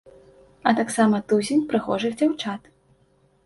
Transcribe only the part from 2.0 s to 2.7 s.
дзяўчат.